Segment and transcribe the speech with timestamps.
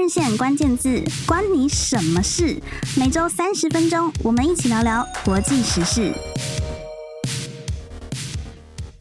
[0.00, 2.58] 人线关键字，关你什么事？
[2.96, 6.10] 每周三十分钟，我们一起聊聊国际时事。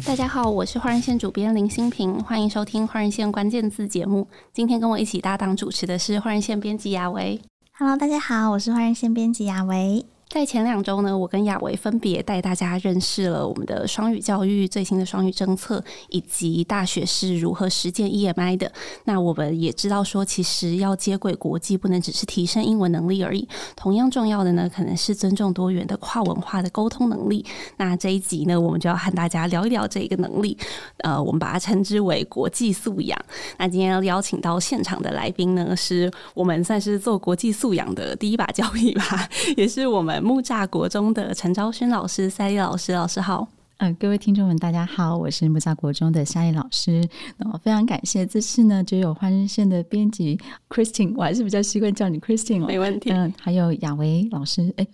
[0.06, 4.28] 大家好，我是换人线主编林新平，欢迎收听换人线关键字节目。
[4.54, 7.40] 今天跟我一起搭档主持的是换人线编辑雅维。
[7.78, 10.06] Hello，大家好，我是换人线编辑雅维。
[10.30, 18.72] 在前两周呢，我跟雅维分别带大家认识了我们的双语教育最新的双语政策，以及大学是如何实践 EMI 的。
[19.06, 23.50] 那我们也知道说，其实要接轨国际，不能只是提升英文能力而已。
[23.76, 27.44] 同样重要的呢，可能是尊重多元的跨文化的沟通能力。
[27.78, 30.56] 那这一集呢，我们就要和大家聊一聊这个能力。
[31.00, 33.20] 呃，我们把它称之为国际素养。
[33.58, 39.28] 那今天要邀请到现场的来宾呢，是我们算是做国际素养的第一把交椅吧，
[39.58, 40.19] 也是我们。
[40.22, 43.48] 木栅国中的陈昭勋老师，赛丽老师，老师好。
[43.78, 47.02] 嗯，各位听众们，大家好，我是木栅国中的赛丽老师。
[47.38, 50.38] 那么非常感谢这次呢，就有换日线的编辑
[50.68, 53.10] Christine，我还是比较习惯叫你 Christine 哦，没问题。
[53.12, 54.86] 嗯，还有雅维老师，哎，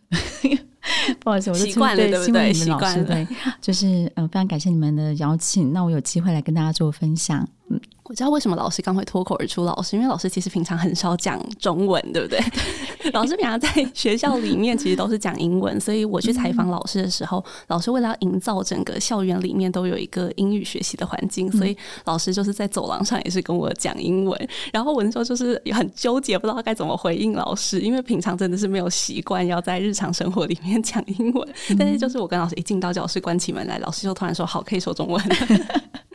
[1.20, 2.54] 不好意思，我习惯了，对不对？
[2.54, 3.28] 习惯了，对，
[3.60, 7.48] 就是嗯，非常感谢你们的邀请，那我有机会来跟大家做分享。
[7.72, 7.85] 嗯，我
[8.16, 12.40] 知道为什么老师刚会脱口而出，老师，因为老师其实平常很少讲中文，对不对？
[13.14, 24.50] 老师平常在学校里面其实都是讲英文，所以我去采访老师的时候，老师为了要营造整个校园里面都有一个英语学习的环境，所以老师就是在走廊上也是跟我讲英文。
[24.74, 31.48] 然后我那时候就是也很纠结，不知道该怎么回应老师，因为平常真的是没有习惯要在日常生活里面讲英文。
[31.78, 35.24] 但是就是我跟老师一进到教室，关起门来，老师就突然说：“好，可以说中文。”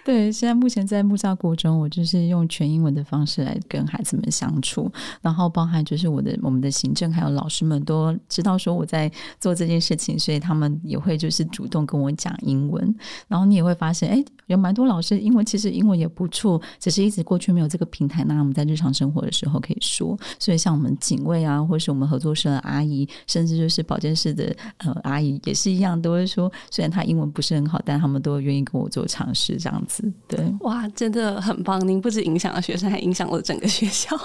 [0.02, 12.94] 对，现在目前在木栅国中，我就是用全英文的方式来跟孩子们相处，然后包含就是我的我们的行政还有老师们都知道说我在做这件事情，所以他们也会就是主动跟我讲英文，
[13.28, 29.89] 然后你也会发现，哎，有蛮多老师英文其实英文也不错，只是一直过去没有这个平台，那我们在日常生活的时候可以说，所以像我们警卫啊，或是我们合作社的阿姨，甚至就是保健室的呃阿姨也是一样，都会说，虽然他英文不是很好，但他们都愿意跟我做尝试这样子。
[30.28, 31.86] 对，哇，真的很棒！
[31.86, 34.17] 您不止影响了学生，还影响了整个学校。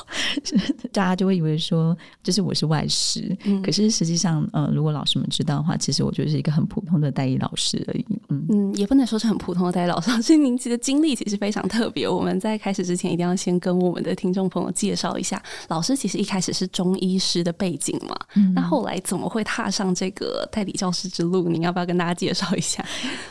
[0.91, 8.05] 大家就会以为说，就是我是外师，嗯、可是实际上，呃，如果老师们知道的话，其实我就是一个很普通的代理老师而已。
[8.29, 12.07] 嗯嗯，也不能说是很普通的代理老师， 所以您其实经历其实非常特别。
[12.07, 21.49] 我们在开始之前，一定要先跟我们的听众朋友介绍一下，老师其实一开始是中医师的背景嘛，嗯、那后来怎么会踏上这个代理教师之路？
[21.49, 22.83] 您要不要跟大家介绍一下？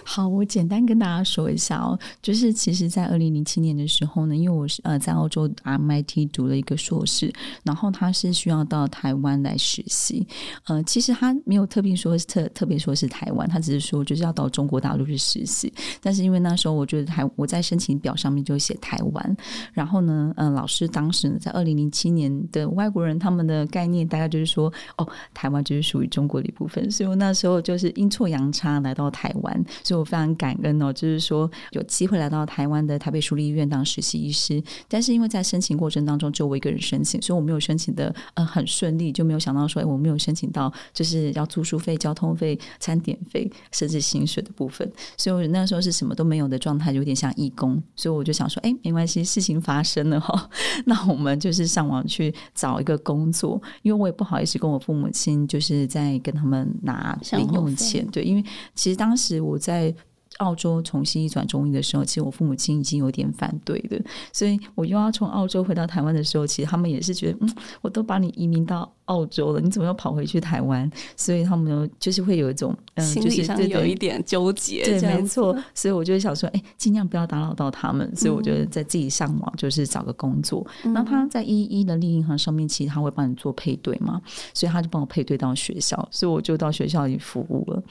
[0.05, 1.99] 好，我简单跟大家说一下哦。
[2.25, 7.31] 就是其实，在二零零七年的时候呢，因为我是呃在澳洲 MIT 读了一个硕士，
[7.65, 10.27] 然后他是需要到台湾来实习。
[10.65, 15.71] 呃，其实他没有特别说特特别说是台湾，他只是说就是要到中国大陆去实习。
[16.01, 19.37] 但是因为那时候我觉得台我在申请表上面就写台湾，
[19.75, 32.14] 然后呢，呃，老师当时呢在二零零七年的外国人他们的概念大概就是说，哦，台湾就是属于中国的一部分，所以我那时候就是阴错阳差来到台湾，所以我非常感恩哦，就是说有机会。
[32.15, 50.49] 会来到台湾的台北树立医院当实习医师，但是因为在申请过程当中只有我一个人申请，所以我没有申请的呃很顺利，就没有想到说，哎，我没有申请到就是要住宿费、交通费、餐点费，甚至薪水的部分，所以我那时候是什么都没有的状态，有点像义工，所以我就想说，哎，没关系，事情发生了哈，
[50.87, 58.45] 那我们就是上网去找一个工作，因为我也不好意思跟我父母亲就是在跟他们拿零用钱，对，因为
[58.77, 59.93] 其实当时我在。
[60.39, 64.00] 澳洲从西医转中医的时候，其实我父母亲已经有点反对的，
[64.33, 70.91] 所以我又要从澳洲回到台湾的时候，其实他们也是觉得，嗯，我都把你移民到澳洲了，你怎么又跑回去台湾？
[71.16, 75.56] 所以他们就是会有一种，嗯，心理上有一点纠结，对，没错。
[75.75, 78.10] 所以我就想说，哎，尽量不要打扰到他们。
[78.16, 80.66] 所以我觉得在自己上网就是找个工作。
[80.84, 84.20] 那、嗯、他在一一的立银行上面，其实他会帮你做配对嘛，
[84.54, 87.82] 所以他就帮我配对到学校，所以我就到学校里服务了。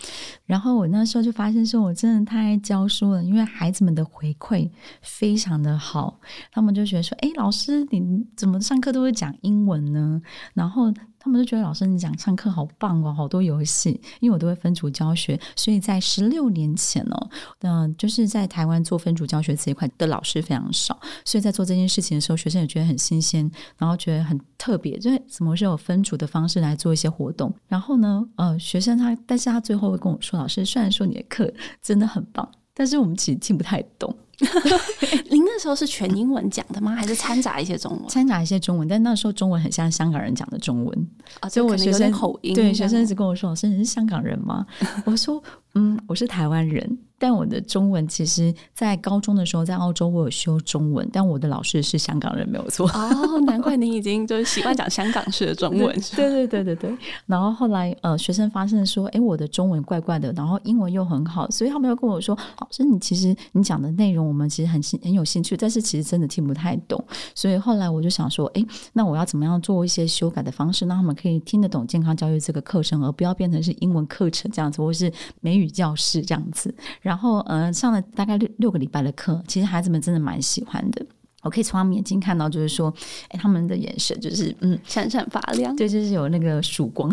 [0.45, 4.69] 然后我那时候就发现说，我真的太爱教书了，因为孩子们的回馈
[5.01, 6.19] 非常的好，
[6.51, 10.21] 他们就觉得说，哎，老师你怎么上课都会讲英文呢？
[10.53, 10.91] 然后。
[11.23, 17.29] 他们就觉得老师你讲上课好棒哦，好多游戏，因为我都会分组教学，所以在十六年前哦，
[17.61, 27.53] 嗯，就是在台湾做分组教学这一块的老师非常少，所以在做这件事情的时候，学生也觉得很新鲜，然后觉得很特别，就是怎么是有分组的方式来做一些活动。
[27.67, 31.49] 然后呢，呃，学生他，但是他最后会跟我说，老师虽然说你的课
[31.81, 34.15] 真的很棒，但是我们其实听不太懂。
[35.29, 36.95] 您那时候是全英文讲的吗？
[36.95, 38.07] 还是掺杂一些中文？
[38.09, 41.07] 掺杂一些中文，但那时候中文很像香港人讲的中文
[41.39, 44.65] 啊，所以我学生口音，对学生一直跟我说：“老师，你是香港人吗？”
[45.05, 45.41] 我说
[45.75, 52.85] ：“嗯，我是台湾人。”但我的中文其实，在高中的时候，在澳洲我有修中文，但我的老师是香港人，没有错。
[52.89, 55.95] 哦，难怪你已经就是习惯讲香港式的中文。
[56.17, 56.97] 对对对对对。
[57.25, 67.01] 然后后来呃，学生发现说，哎，我的中文怪怪的，然后英文又很好，所以他们又跟我说，老师，你其实你讲的内容我们其实很很有兴趣，但是其实真的听不太懂。
[67.33, 75.09] 所以后来我就想说，哎，那我要怎么样做一些修改的方式，让他们可以听得懂健康教育这个课程，而不要变成是英文课程这样子，或是
[75.39, 76.75] 美语教室这样子。
[76.99, 78.03] 然后呃上了。
[78.15, 81.03] 大概六六个礼拜的课，其实孩子们真的蛮喜欢的。
[81.41, 82.93] 我可以从他们眼睛看到，就是说，
[83.29, 87.11] 哎，他们的眼神就是嗯闪闪发亮，对，就是有那个曙光。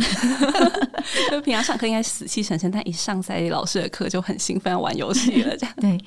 [1.31, 5.99] 就平常上课应该死气沉沉，但一上赛老师的课就很兴奋，要玩游戏了，这样对。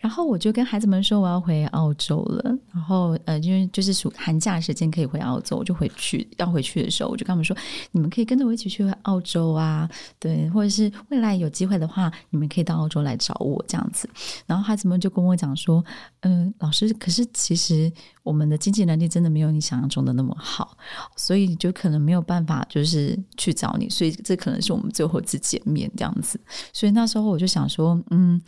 [0.00, 6.26] 然后我就跟孩子们说我要回澳洲了，然后呃，因为就是暑寒假时间可以回澳洲，我就回去。
[6.38, 7.54] 要回去的时候，我就跟他们说，
[7.92, 9.86] 你们可以跟着我一起去澳洲啊，
[10.18, 14.08] 对，或者是未来有机会的话，你们可以到澳洲来找我这样子。
[14.46, 15.84] 然后孩子们就跟我讲说，
[16.20, 17.92] 嗯、老师，可是其实
[18.22, 20.78] 我们的经济能力真的没有你想象中的那么好，
[21.14, 26.40] 所以就可能没有办法就是去找你，所以这可能是我们最后一次见面这样子。
[26.72, 28.40] 所以那时候我就想说，嗯。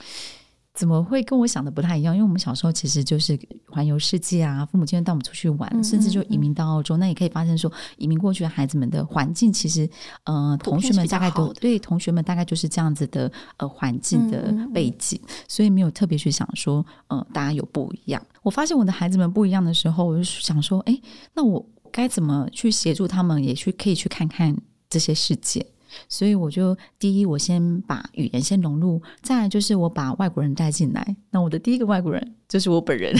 [0.74, 2.14] 怎么会跟我想的不太一样？
[2.14, 3.38] 因为我们小时候其实就是
[3.68, 6.96] 环游世界啊，父母经常带我们出去玩，嗯嗯嗯，甚至就移民到澳洲。
[6.96, 9.88] 那也可以发现说，移民过去的孩子们的环境其实，
[10.24, 18.22] 呃，同学们大概都对同学们大概就是这样子的呃环境的背景，嗯嗯嗯，所以没有特别去想说，呃，大家有不一样。
[18.42, 20.98] 我发现我的孩子们不一样的时候，我就想说，哎，
[21.34, 24.56] 那我该怎么去协助他们，也去可以去看看
[24.88, 25.66] 这些世界。
[26.08, 31.16] 所以我就第一，我先把语言先融入，再来就是我把外国人带进来。
[31.30, 33.16] 那我的第一个外国人就是我本人，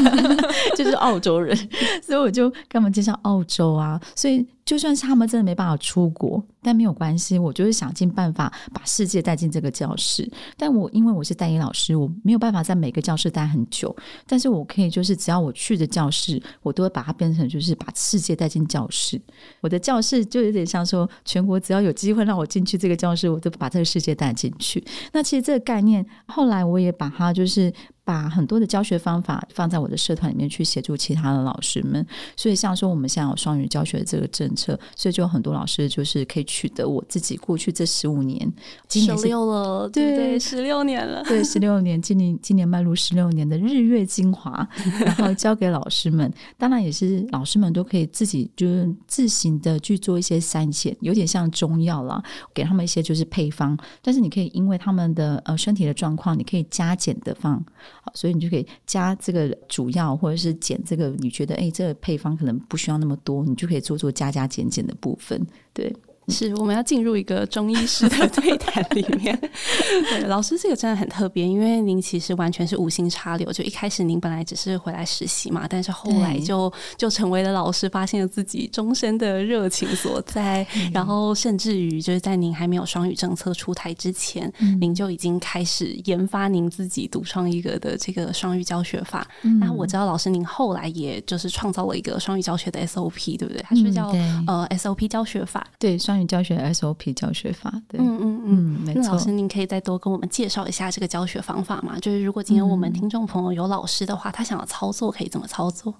[0.74, 1.54] 就是澳洲人，
[2.02, 4.00] 所以我就跟他们介绍澳洲啊。
[4.16, 10.26] 所以就算是他们真的没办法出国，但没有关系，我就是想尽办法把世界带进这个教室。
[10.56, 13.94] 但我因为我是代理老师，我没有办法在每个教室待很久，
[14.26, 19.20] 但是我可以就是只要我去的教室，我都会把它变成就是把世界带进教室。
[19.60, 24.82] 我的教室就有点像说，全国只要有机会让我进去这个教室，我都把这个世界带进去。
[25.12, 27.70] 那其实这个概念后来我也把它就是。
[28.04, 32.04] 把很多的教学方法放在我的社团里面去协助其他的老师们，
[32.36, 38.52] 所以像说我们现在有双语教学的这个政策，所以就有很多老师就是可以取得我自己过去这十五年，
[38.88, 44.68] 十六了，对对，十六年了，对，十六年，今年今年迈入十六年的日月精华，
[45.04, 52.22] 然后 教给老师们，当然也是老师们都可以自己就是自行的去做一些筛选，有点像中药啦，
[52.52, 57.64] 给他们一些就是配方，但是你可以因为他们的呃身体的状况，你可以加减的放。
[58.02, 65.40] 好，所以你就可以加这个主要，或者是减这个，你觉得哎，这个配方可能不需要那么多，你就可以做做加加减减的部分，
[65.72, 65.94] 对。
[66.28, 69.36] 是，我们要进入一个中医师的 对谈里面。
[70.08, 80.66] 对，老师这个真的很特别，因为您其实完全是无心插柳，就一开始您本来只是回来实习嘛，但是后来就就成为了老师，发现了自己终身的热情所在。
[80.92, 89.26] 然后甚至于就是在您还没有双语政策出台之前，嗯、您就已经开始研发您自己独创一个的这个双语教学法。
[89.42, 93.62] 嗯、那我知道老师您后来也就是创造了一个双语教学的 SOP，对不对？
[93.62, 96.26] 它是叫、嗯、呃 SOP 教学法，对双。
[96.26, 98.54] 教学 SOP 教学法，对，嗯嗯嗯，
[98.86, 99.02] 没错。
[99.02, 101.98] 那老师，您可以再多跟我们介绍一下这个教学方法吗？
[102.00, 105.92] 就是如果今天我们听众朋友有老师的话，他想要操作，可以怎么操作？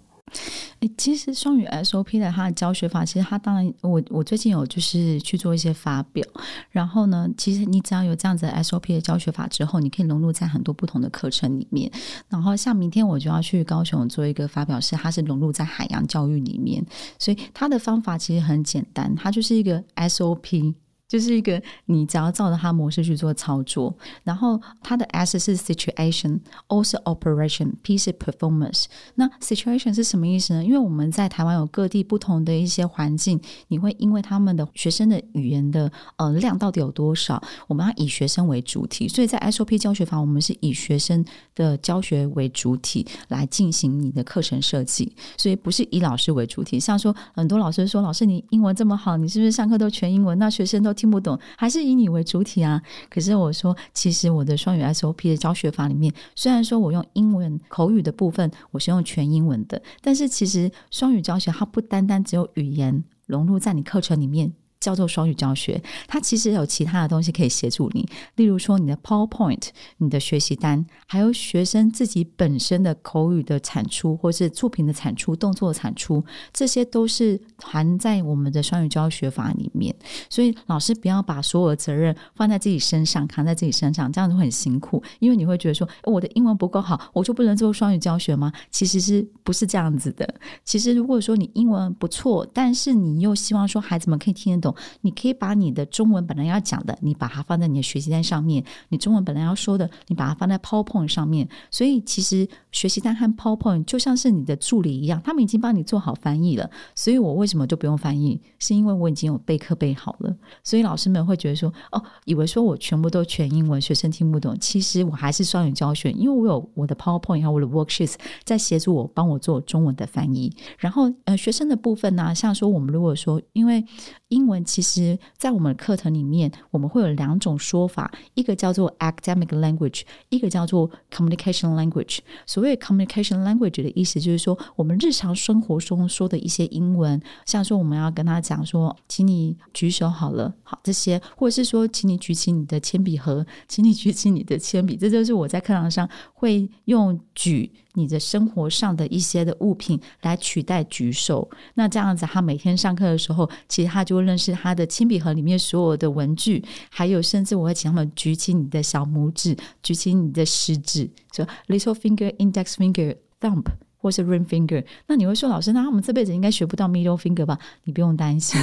[0.80, 6.26] 诶，其实双语 SOP 的它的教学法，其实它当然，我我最近有就是去做一些发表，
[6.70, 11.90] 然后呢，其实你只要有这样子 SOP 的教学法之后，你可以融入在很多不同的课程里面。
[12.28, 16.84] 然后像明天我就要去高雄做一个发表，是它是融入在海洋教育里面，
[17.18, 20.74] 所以它的方法其实很简单，它就是一个 SOP。
[21.12, 28.86] 就是一个你只要照着它模式去做操作，然后它的 S 是 situation，O 是 operation，P 是 performance。
[29.16, 30.64] 那 situation 是什么意思呢？
[30.64, 33.38] 因为我们在台湾有各地不同的一些环境，
[33.68, 39.06] 你会因为他们的学生的语言的呃量到底有多少，我们要以学生为主体。
[39.06, 41.22] 所以在 SOP 教学法，我们是以学生
[41.54, 46.80] 的教学为主体来进行你的课程设计，所以不是以老师为主体。
[46.80, 50.38] 像说很多老师说，老师你英文这么好，你是不是上课都全英文？
[50.38, 52.80] 那学生都听不懂，还是以你为主体啊？
[53.10, 64.52] 可是我说，其实我的双语 SOP 的教学法里面，虽然说我用英文口语的部分，我是用全英文的，但是其实双语教学它不单单只有语言融入在你课程里面。
[64.82, 79.94] 叫做双语教学，它其实有其他的东西可以协助你，例如说你的 PowerPoint、你的学习单，还有学生自己本身的口语的产出，或是作品的产出、动作的产出，这些都是含在我们的双语教学法里面。
[80.28, 88.52] 所以老师不要把所有的责任放在自己身上，扛在自己身上，这样子会很辛苦，因为你会觉得说，我的英文不够好，我就不能做双语教学吗？
[88.72, 90.34] 其实是不是这样子的？
[90.64, 94.71] 其实如果说你英文不错，但是你又希望说孩子们可以听得懂。
[95.02, 101.48] 你可以把你的中文本来要讲的，你把它放在你的学习单上面；你中文本来要说的，你把它放在 PowerPoint 上面。
[101.70, 106.70] 所以其实学习单和 PowerPoint 就像是你的助理一样，他们已经帮你做好翻译了。
[106.94, 108.40] 所以我为什么就不用翻译？
[108.58, 110.34] 是因为我已经有备课备好了。
[110.62, 114.56] 所以老师们会觉得说，哦，以为说我全部都全英文，学生听不懂。
[114.58, 118.14] 其实我还是双语教学，因为我有我的 PowerPoint 和我的 Worksheets
[118.44, 120.54] 在协助我，帮我做中文的翻译。
[120.78, 123.84] 然后呃，学生的部分呢，像说我们如果说因为
[124.32, 132.20] 英文其实，在我们课程里面，我们会有两种说法，一个叫做 academic language，一个叫做 communication language。
[132.46, 147.70] 所谓 communication language 的意思就是说，我们日常生活中说的一些英文，像说我们要跟他讲说，请你举手好了，好这些，或者是说，请你举起你的铅笔盒，请你举起你的铅笔，这就是我在课堂上会用举。
[147.94, 163.64] 你的生活上的一些的物品来取代举手，那这样子，他每天上课的时候，其实他就会认识他的铅笔盒里面所有的文具，还有甚至我会请他们举起你的小拇指，举起你的食指，说 little finger, index finger, thumb。
[164.02, 167.56] 或是 ring finger，那你会说老师，那他们这辈子应该学不到 middle finger 吧？
[167.84, 168.60] 你不用担心，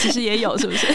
[0.00, 0.86] 其实也有，是不是？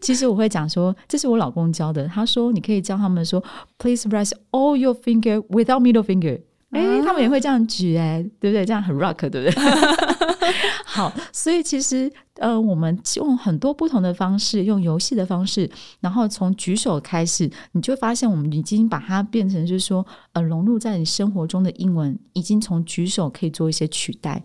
[0.00, 2.08] 其实我会讲说，这是我老公教的。
[2.08, 3.42] 他说你可以教他们说
[3.78, 6.40] ，please raise all your finger without middle finger。
[6.70, 8.66] 哎、欸，他们也会这样举，哎，对不对？
[8.66, 9.50] 这样很 rock，对不对？
[10.84, 15.70] 好，所以其实呃，我们用很多不同的方式，用游戏的方式，
[16.00, 24.42] 然后从举手开始，你就发现我们已经把它变成，就是说，呃，融入在你生活中的英文，已经从举手可以做一些取代。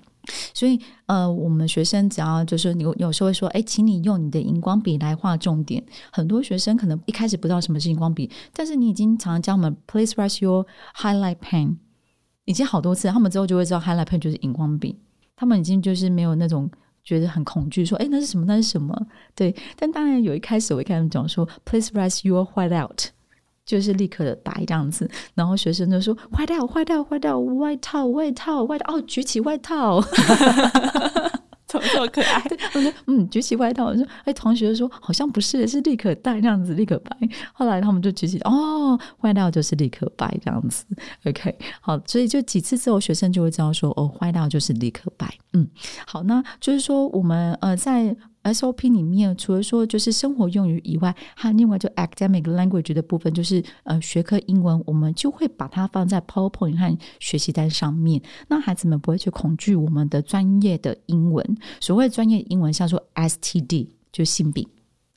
[0.54, 5.84] 所以呃，我们学生只要就是你有时候会说，哎，请你用你的荧光笔来画重点。
[6.12, 11.78] 很多学生可能一开始不知道什么是荧光笔，但是你已经常常教我们，please raise your highlight pen。
[12.46, 14.98] 已经好多次，他们之后就会知道 highlight pen 就是荧光笔。
[15.36, 16.70] 他们已经就是没有那种
[17.04, 18.46] 觉得很恐惧，说：“哎，那是什么？
[18.46, 18.96] 那是什么？”
[19.36, 19.56] 对。
[19.76, 23.06] 但当然有一开始我会跟他们讲说：“Please raise your white out，
[23.66, 30.00] 就是立刻的白这样子。”然后学生就说：“white out，white out，white out，外套，外套，外套。”哦，举起外套。
[31.80, 33.86] 这么可爱，我说嗯，举起外套。
[33.86, 37.16] 我说哎，同学说好像不是，是立可带这样子，立可白。
[37.54, 40.86] 后来他们就举起哦，外套就是立可白这样子。
[41.26, 45.34] OK，好，所以就几次之后，学生就会知道说哦，外套就是立可白。
[45.54, 45.68] 嗯，
[46.06, 48.16] 好，那就是说我们呃在。
[48.44, 58.22] SOP 里面除了说就是生活用语以外，还有另外就 academic language 的部分，就是呃学科英文，我们就会把它放在 PowerPoint 和学习单上面。
[58.48, 61.58] 那孩子们不会去恐惧我们的专业的英文。
[61.80, 64.68] 所谓专业英文，像说 STD 就性病，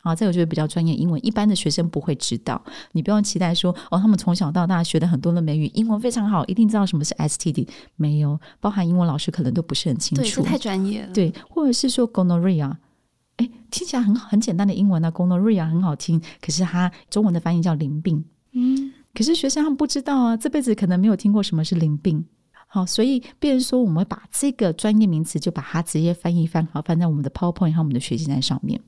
[0.02, 2.62] 好，这个就是比较专业英文，一般的学生不会知道。
[2.92, 7.66] 你不用期待说哦，他们从小到大学的很多的美语，英文非常好，一定知道什么是 STD。
[7.96, 11.12] 没有，包含英文老师可能都不是很清楚，对，太专业了。
[11.14, 12.70] 对，或者是说 gonorrhea。
[13.36, 18.24] 哎，听起来很很简单的英文啊，gonorrhea 很好听，可是它中文的翻译叫淋病。
[18.52, 22.24] 嗯，可是学生他们不知道啊，这辈子可能没有听过什么是淋病。
[22.66, 28.80] 好，所以变成说，我们会把这个专业名词就把它直接翻译翻好，放在我们的 PowerPoint 和我们的学习单上面。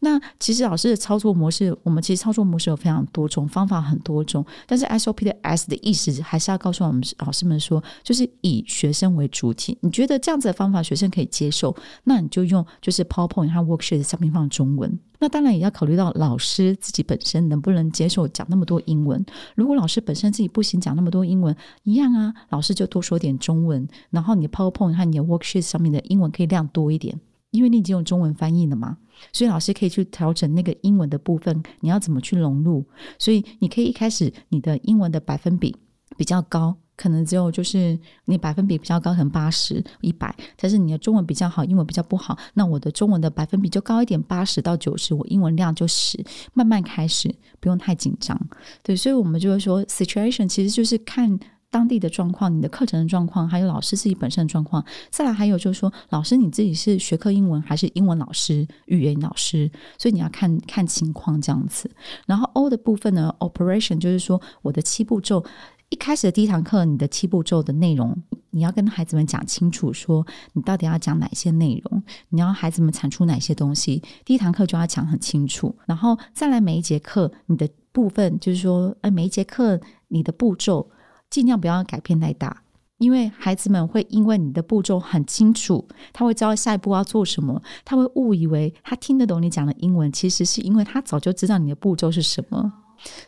[0.00, 4.44] 那其实老师的操作模式，我们其实操作模式有非常多种，方法很多种。
[4.66, 9.78] 但是 SOP 的 S 的意思还是要告诉我们老师们说，就是以学生为主体。
[9.80, 14.98] 你觉得这样子的方法学生可以接受，那你就用就是 PowerPoint 和 Worksheet 上面放中文。
[15.20, 19.24] 那当然也要考虑到老师自己本身能不能接受讲那么多英文。
[19.54, 21.54] 如果老师本身自己不行讲那么多英文，
[21.84, 27.20] 一样啊，老师就多说点中文，然后你的 PowerPoint 和你的 Worksheet 上面的英文可以量多一点。
[27.52, 28.98] 因为你已经用中文翻译了嘛，
[29.32, 32.84] 所以老师可以去调整那个英文的部分，你要怎么去融入？
[33.18, 35.76] 所以你可以一开始你的英文的百分比
[36.16, 48.40] 比较高，可能只有就是你百分比比较高，可能八十、一百，但是你的中文比较好，英文比较不好，那我的中文的百分比就高一点，八十到九十，我英文量就十，慢慢开始，不用太紧张。
[48.82, 51.38] 对，所以我们就会说，situation 其实就是看。
[51.72, 61.90] 当地的状况，你的课程的状况，还有老师自己本身的状况，再来还有就是说，老师你自己是学科英文还是英文老师、语言老师，所以你要看看情况这样子。
[62.26, 65.42] 然后 O 的部分呢，Operation 就是说我的七步骤，
[65.88, 68.14] 一开始的第一堂课，你的七步骤的内容
[68.50, 74.02] 你要跟孩子们讲清楚，说你到底要讲哪些内容，你要孩子们产出哪些东西。
[74.26, 80.86] 第一堂课就要讲很清楚，然后再来每一节课你的部分，就是说，哎，每一节课你的步骤
[81.32, 82.62] 尽量不要改变太大。
[82.98, 92.72] 因为孩子们会因为你的步骤很清楚，他会知道下一步要做什么，他会误以为他听得懂你讲的英文，其实是因为他早就知道你的步骤是什么。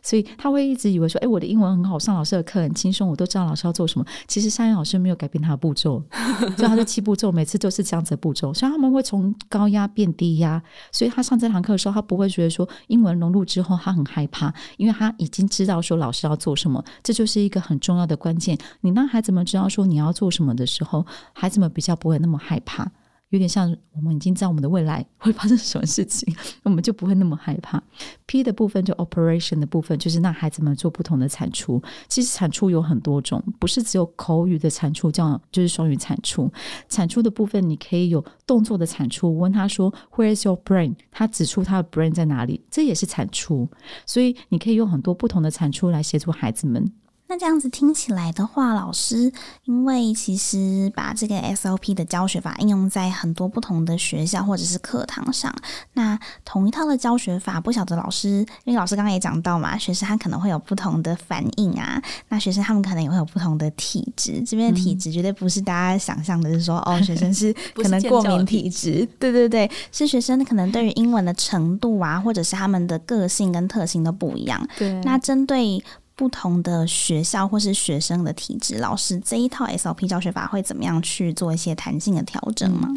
[0.03, 6.03] 所以他会一直以为说：“哎，我的英文很好，上老师的课很轻松，我都知道老师要做什么。”其实夏英老师没有改变他的步骤，
[6.57, 8.53] 所以他的七步骤每次都是这样子的步骤。
[8.53, 10.63] 所以他们会从高压变低压。
[10.93, 16.85] 所以他上这堂课的时候，他不会觉得说英文融入之后他很害怕，因为他已经知道说老师要做什么。
[17.03, 18.57] 这就是一个很重要的关键。
[18.81, 22.91] 你让孩子们知道说你要做什么的时候，孩子们比较不会那么害怕。
[23.35, 27.83] 有点像我们已经知道我们的未来 会发生什么事情，我们就不会那么害怕。
[28.27, 31.83] P 的部分就 operation 的部分，就是让孩子们做不同的产出。
[32.09, 36.49] 其实产出有很多种，不是只有口语的产出，叫就是双语产出。
[36.89, 39.37] 产出的部分你可以有动作的产出。
[39.37, 40.95] 问他说 Where is your brain？
[41.11, 43.69] 他指出他的 brain 在哪里，这也是产出。
[44.07, 46.93] 所以你可以用很多不同的产出来协助孩子们。
[47.35, 49.33] 那这样子听起来的话，老师，
[49.65, 55.53] 因为其实把这个 SOP 的教学法应用在很多不同的学校或者是课堂上，
[55.95, 75.83] 那同一套的教学法，不晓得老师，因为老师刚刚也讲到嘛，学生他可能会有不同的反应啊，那学生他们可能也会有不同的体质，这边的体质绝对不是大家想象的，是说、嗯、哦，学生是 可能过敏体质，对对对，是学生可能对于英文的程度啊，或者是他们的个性跟特性都不一样，对，那针对。
[76.17, 82.89] 不同的学校或是学生的体质，老师这一套 SOP 教学法会怎么样去做一些弹性的调整吗？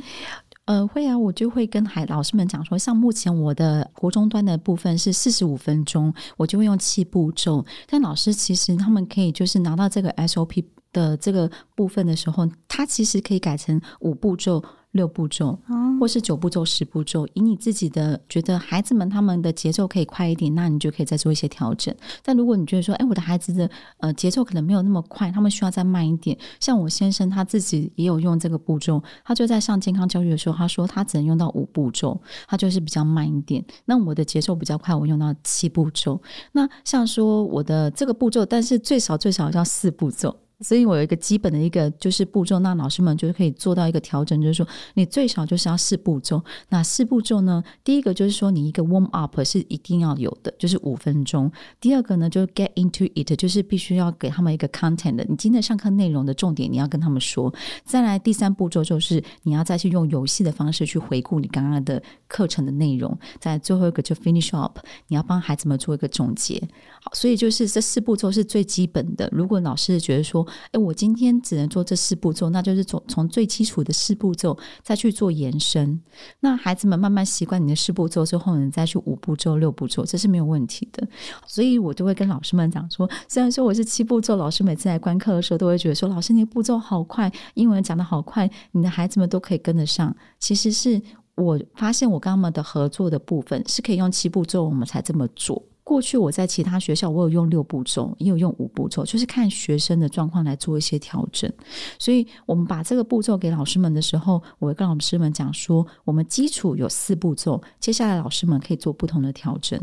[0.65, 7.65] 呃，会啊，我就会跟孩老师们讲说，像目前我的国中端的部分是四十五分钟，我就会用七步骤。
[7.88, 14.63] 但老师其实他们可以就是拿到这个 SOP 的这个部分的时候，他其实可以改成五步骤。
[14.98, 15.58] 六步骤，
[15.98, 21.96] 或是九步骤、十步骤，以你自己的觉得孩子们他们的节奏可以快一点，那你就可以再做一些调整。
[22.22, 26.38] 但如果你觉得说，哎，我的孩子的呃节奏可能没有那么快，他们需要再慢一点。
[26.60, 33.63] 像我先生他自己也有用这个步骤，他就在上健康教育的时候，他说他只能用到五步骤，他就是比较慢一点。
[33.86, 36.20] 那我的节奏比较快，我用到七步骤。
[36.51, 40.36] 那像说我的这个步骤，但是最少最少要四步骤。
[40.61, 46.43] 所以我有一个基本的一个就是步骤，那老师们就是可以做到一个调整，就是说你最少就是要四步骤。
[46.70, 51.51] 那四步骤呢，第一个就是说你一个 warm up 是一定要有的，就是五分钟。
[51.79, 57.53] 第二个呢，就是 get into it，就是必须要给他们一个 content，你今天上课内容的重点你要跟他们说。
[57.85, 63.15] 再来第三步骤就是你要再去用游戏的方式去回顾你刚刚的课程的内容。
[63.39, 66.59] 再最后一个就 finish up，你要帮孩子们做一个总结。
[67.00, 69.29] 好，所以就是这四步骤是最基本的。
[69.31, 76.00] 如果老师觉得说，哎，我今天只能做这四步骤，那就是从从最基础的四步骤再去做延伸。
[76.40, 81.07] 那孩子们慢慢习惯你的四步骤之后，你再去五步骤、六步骤，这是没有问题的。
[81.46, 90.16] 所以我就会跟老师们讲说，虽然说我是七步骤，老师每次来观课的时候都会觉得说，老师你的步骤好快，英文讲得好快，你的孩子们都可以跟得上。
[90.40, 91.01] 其实是
[91.36, 95.62] 我发现我跟他们的合作的部分是可以用七步骤，我们才这么做。
[95.87, 101.50] 过去我在其他学校，我有用六步骤，也有用五步骤，就是看学生的状况来做一些调整。
[101.97, 109.79] 所以，我们把这个步骤给老师们的时候，我会跟老师们讲说，我们基础有四步骤，接下来老师们可以做不同的调整。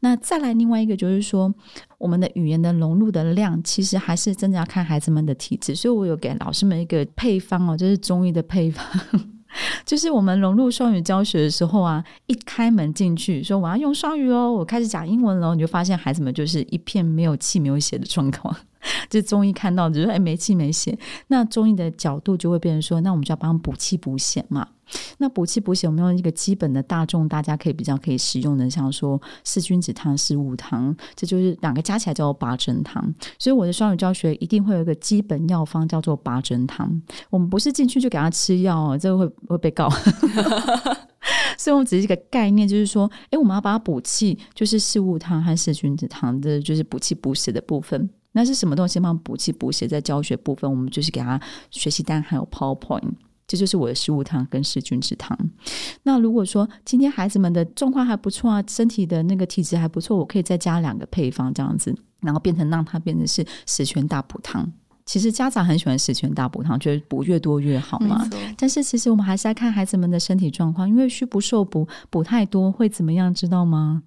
[0.00, 1.54] 那再来另外一个就是说，
[1.96, 5.74] 我们的语言的融入的量，其实还是真的要看孩子们的体质。
[5.74, 8.84] 所以我有给老师们一个配方哦，就是中医的配方。
[9.84, 18.54] 就是我们融入双语教学的时候啊，一开门进去说我要用双语哦，我开始讲英文了，你就发现孩子们就是一片没有气没有血的状况。
[19.10, 24.68] 就中医看到就是哎没气没血，那中医的角度就会变成说，那我们就要帮补气补血嘛。
[25.18, 33.14] 那补气补血，我们用一个基本的大众大家可以比较可以使用的，像说四君子汤、四物汤，这就是两个加起来叫做八珍汤。
[33.38, 37.00] 所以我的双语教学一定会有一个基本药方叫做八珍汤。
[37.30, 39.88] 我们不是进去就给他吃药，这个会会被告。
[41.58, 48.08] 所以我们只是一个概念，就是说，哎，我们要把它补气，就是四物汤和四君子汤的，就是补气补血的部分。
[48.32, 49.88] 那是什么东西帮补气补血？
[49.88, 53.10] 在教学部分，我们就是给他学习单还有 PowerPoint。
[53.48, 55.36] 这就是我的食物汤跟四君子汤。
[56.04, 64.70] 那如果说今天孩子们的状况还不错啊，身体的那个体质还不错，我可以再加两个配方这样子，然后变成让它变成是十全大补汤。
[65.06, 68.28] 其实家长很喜欢十全大补汤，觉得补越多越好嘛。
[68.58, 73.32] 但是其实我们还是要看孩子们的身体状况，因为虚不受补，补太多会怎么样？
[73.32, 74.02] 知道吗？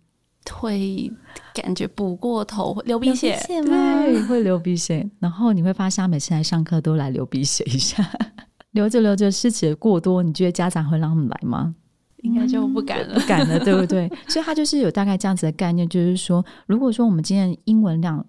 [0.51, 1.11] 会
[1.55, 4.03] 感觉补过头，流鼻血，流鼻血吗？
[4.03, 5.09] 对，会流鼻血。
[5.19, 8.07] 然后你会发现，每次来上课都来流鼻血一下，
[8.71, 11.75] 流着留着失血过多，你觉得家长会让他们来吗？
[12.17, 14.07] 应该就不敢了，不敢了，对不对？
[14.29, 18.23] 所以他就是有大概这样子的概念，就是说，如果说我们今天英文量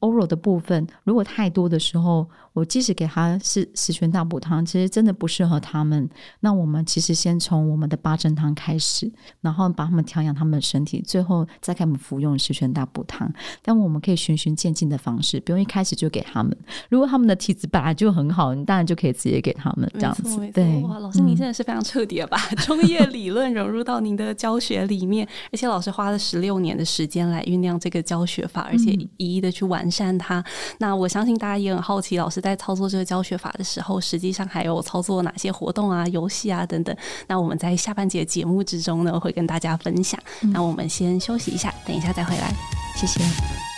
[0.00, 6.08] oral 的部分如果太多的时候，我即使给他是十全大补汤，其实真的不适合他们。
[6.40, 9.10] 那我们其实先从我们的八珍汤开始，
[9.40, 13.32] 然后把他们调养他们的身体，最后再给他们服用十全大补汤。
[13.62, 16.54] 但我们可以循序渐进的方式，不用一开始就给他们。
[16.90, 20.22] 如果他们的体质本来就很好，你当然就可以直接给他们这样子。
[20.52, 22.36] 对，哇，老师您真的是非常彻底的把
[22.66, 30.44] 中医理论融入到您的教学里面，而且老师花了十六年的时间来酝酿这个教学法，而且一一的去完善它。
[30.78, 36.94] 那我相信大家也很好奇，老师在操作这个教学法的时候，实际上还有操作哪些活动啊、游戏啊等等。
[37.28, 40.20] 那我们在下半节节目之中呢，会跟大家分享。
[40.40, 42.52] 那我们先休息一下，等一下再回来。
[42.96, 43.71] 谢谢。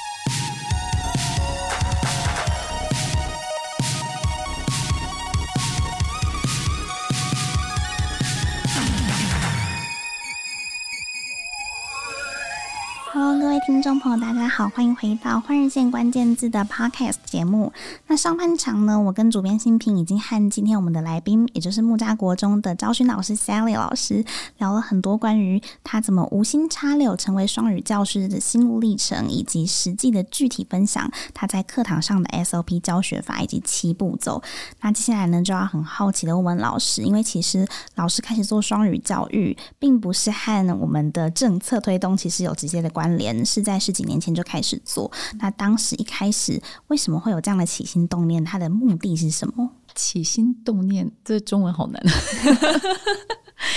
[13.67, 17.73] 听众朋友，大家好，欢迎回到《换日线关键字》的 Podcast 节目。
[18.07, 24.23] 那上半场呢，我跟主编新平已经和今天我们的来宾，也就是木扎国中的昭勋老师 Sally 老师
[24.59, 34.43] 聊了很多关于他怎么无心插柳成为双语教师的心路历程，以及实际的具体分享他在课堂上的 SOP 教学法以及七步骤。
[34.83, 43.43] 那接下来呢，就要很好奇的问问老师，因为其实老师开始做双语教育，并不是和我们的政策推动其实有直接的关联。
[43.55, 48.45] 是在十几年前就开始做，那当时一开始为什么会有这样的起心动念？
[48.45, 49.71] 它的目的是什么？
[49.95, 52.03] 起心动念，这中文好难。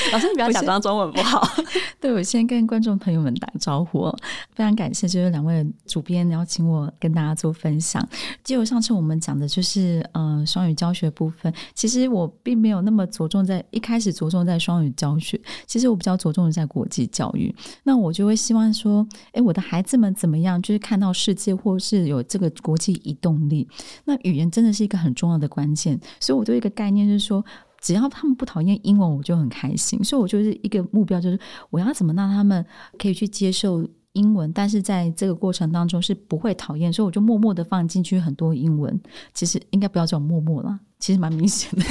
[0.14, 1.46] 老师，你不要假装中文不好。
[2.00, 4.10] 对，我先跟观众朋友们打个招呼，
[4.54, 8.08] 非常感谢，就是两位主编邀请我跟大家做分享。
[8.44, 17.54] 就上次我们讲的就是，嗯、呃，双语教学部分，其实我并没有那么着重在一开始着重在双语教学，其实我比较着重在国际教育。
[17.84, 23.68] 那我就会希望说，哎，我的孩子们怎么样，就是看到世界，或是有这个国际移动力。
[24.06, 27.44] 那语言真的是一个很重要的关键，所以我对一个概念就是说。
[27.80, 30.04] 只要他们不讨厌英文，我就很开心。
[30.04, 32.66] 所以，我就是一个目标，就是我要怎么让他们
[32.98, 36.92] 可以去接受英文，但是在这个过程当中是不会讨厌。
[36.92, 39.00] 所以，我就默默的放进去很多英文。
[39.34, 41.86] 其实应该不要叫我默默了，其实蛮明显的。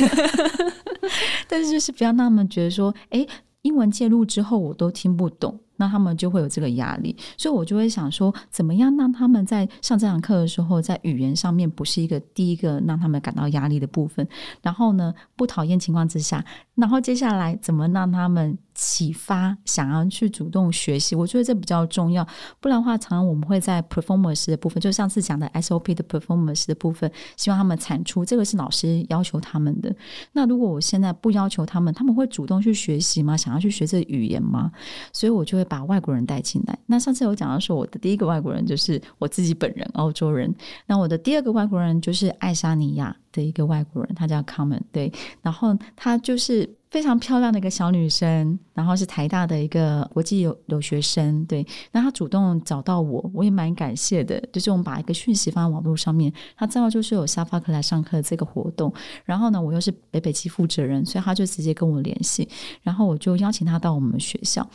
[1.49, 3.27] 但是，就是不要让他们觉得说，哎，
[3.63, 5.59] 英文介入之后我都听不懂。
[5.77, 14.27] 那他们就会有这个压力，所以我就会想说，怎么样让他们在上这堂课的时候，在语言上面不是一个第一个让他们感到压力的部分。
[14.63, 21.15] 然后呢，不讨厌情况之下，然后接下来怎么让他们启发想要去主动学习？
[21.15, 22.27] 我觉得这比较重要。
[22.61, 29.95] 不然的话，常常我们会在 performance 的部分，就上次讲的 SOP 的 performance 的部分，希望他们产出，这个是老师要求他们的。
[30.33, 33.37] 那如果我现在不要求他们，他们会主动去学习吗？
[33.37, 34.73] 想要去学这语言吗？
[35.13, 35.67] 所以我就会。
[35.69, 36.79] 把外国人带进来。
[36.87, 40.55] 那上次有讲到说，我的第一个外国人就是我自己本人，欧洲人。
[40.87, 44.81] 那我的第二个外国人就是爱沙尼亚的一个外国人，他叫 Common。
[44.93, 45.13] 对，
[45.43, 51.45] 然后他就是非常漂亮的一个小女生，然后是台大的一个国际留留学生。
[51.47, 54.41] 对，那她主动找到我，我也蛮感谢的。
[54.53, 58.93] 就是我们把一个讯息放在网络上面，她知道就是有沙发课来上课这个活动。
[59.25, 62.49] 然后呢，我又是北北基负责人，所以她就直接跟我联系，
[62.83, 64.67] 然后我就邀请她到我们学校。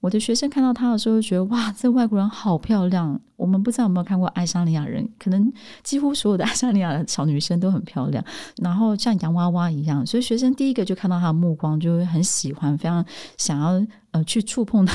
[0.00, 3.20] 我的学生看到他的时候，就觉得哇，这外国人好漂亮。
[3.34, 5.52] 我们不知道有没有看过爱沙尼亚人，可能
[5.84, 8.24] 几乎所有的爱沙尼亚的小女生都很漂亮，
[8.62, 10.04] 然后像洋娃娃一样。
[10.04, 13.04] 所以学生第一个就看到他的目光，就会很喜欢，非常
[13.36, 14.94] 想要呃去触碰他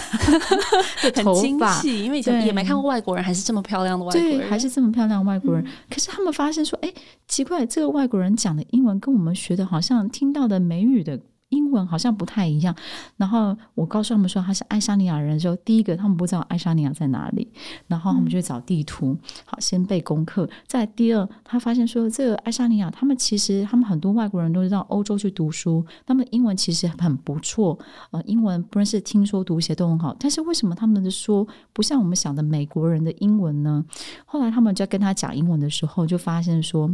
[1.04, 1.42] 的头发。
[1.42, 5.64] 很惊喜，因为以前也没看过外国人还是这么漂亮的外国人，对，还是这么漂亮的外国人。
[5.66, 6.94] 嗯、可是他们发现说，哎，
[7.28, 11.20] 奇怪，这个外国人讲的英文跟我们学的好像听到的美语的。
[11.54, 12.76] 英文好像不太一样，
[13.18, 17.48] 然后我告诉他们说他是爱沙尼亚人的时候，第一个他们不知道爱沙尼亚在哪里，
[17.88, 20.50] 然后他们就找地图，好，先背功课。
[20.66, 27.78] 再第二，他发现说这个爱沙尼亚，他们其实他们很多外国人都是到欧洲去读书，他们英文其实很不错，
[28.12, 33.86] 呃，英文不论是听说读写都很好，但是为什么他们的说不像我们想的美国人的英文呢？
[34.26, 36.90] 后来他们就跟他讲英文的时候，就发现说。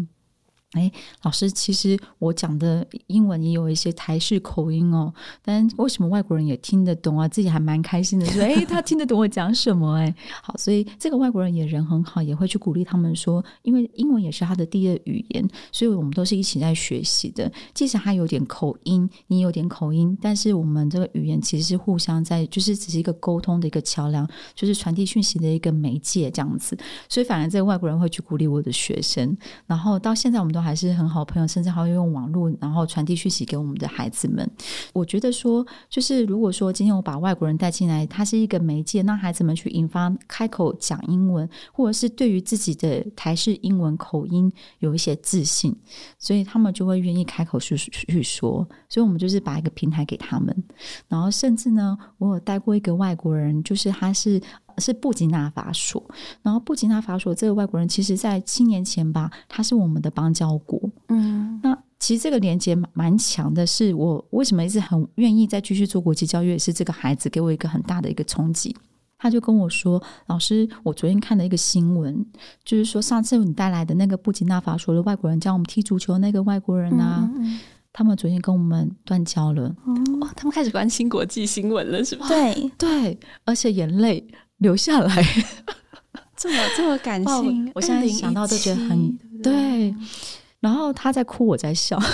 [0.73, 0.91] 哎，
[1.23, 7.27] 老师，其实我讲的英文也有一些台式口音哦，但为什么外国人也听得懂啊？
[7.27, 9.95] 自己还蛮开心的，说，哎，他听得懂我讲什么？
[9.95, 17.51] 哎，好，所以这个外国人也人很好，也会去鼓励他们说，因为英文也是他的第二语言，所以我们都是一起在学习的。
[17.73, 26.77] 即使他有点口音，你有点口音，但是我们这个语言其实是互相在，就是只是一个沟通的一个桥梁，就是传递讯息的一个媒介这样子。
[27.09, 30.58] 所以反而这个外国人会去鼓励我的学生，然后到现在我们都。
[30.61, 34.49] 还是很好朋友，甚至还会用网络，然后传递讯息给我们的孩子们。
[34.93, 45.75] 我觉得说，就是如果说今天我把外国人带进来，他是一个媒介，让孩子们去引发开口讲英文，或者是对于自己的台式英文口音有一些自信，
[46.17, 48.67] 所以他们就会愿意开口去去说。
[48.87, 50.63] 所以，我们就是把一个平台给他们。
[51.07, 54.41] 然后，甚至呢，我有带过一个外国人，就是他是。
[54.79, 56.03] 是布吉纳法索，
[56.41, 60.79] 然后布吉纳法索这个外国人，其实在七年前吧，他是我们的邦交国。
[61.09, 68.75] 嗯，那其实这个连接蛮强的，是我为什么一直很愿意再继续做国际教育，也是这个孩子给我一个很大的一个冲击。
[69.21, 72.25] 他就跟我说：“老师，我昨天看了一个新闻，
[72.63, 77.59] 就是说上次你带来的那个布吉纳法索的外国人教我们踢足球那个外国人啊，嗯、
[77.91, 79.75] 他们昨天跟我们断交了。
[79.85, 82.29] 嗯、哇，他们开始关心国际新闻了，是吧？
[82.29, 84.25] 对对，而且眼泪。”
[84.59, 85.23] 留下来，
[86.37, 89.93] 这么这么感性，我现在想到都觉得很对，
[90.61, 91.99] 然后他在哭，我在笑。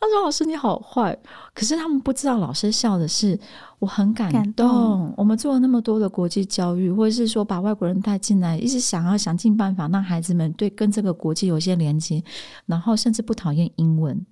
[0.00, 1.16] 他说：“老师你好坏。”
[1.52, 3.38] 可是他们不知道，老师笑的是
[3.80, 4.40] 我很感动。
[4.40, 5.14] 感动。
[5.16, 12.22] 我们做了那么多的国际教育，或者是说把外国人带进来，一直想要想尽办法让孩子们对跟这个国际有一些连接，
[12.66, 14.24] 然后甚至不讨厌英文。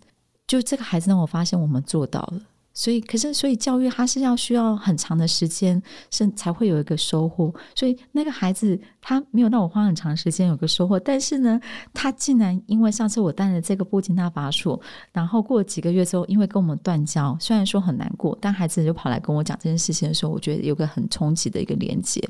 [0.47, 2.41] 就这个孩子让我发现，我们做到了。
[2.79, 7.53] 所以，可是，所以教育它是要需要很长的时间，是才会有一个收获。
[7.75, 11.61] 所以那个孩子他没有让我花很长时间有个收获，但是呢，
[11.93, 22.23] 他竟然因为上次我带了这个布吉纳法索，然后过了几个月之后，因为跟我们断交，虽然说很难过，但孩子就跑来跟我讲这件事情的时候，我觉得有个很冲击的一个连接。